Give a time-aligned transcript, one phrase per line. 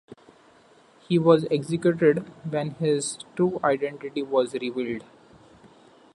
[1.07, 5.03] He was executed when his true identity was revealed.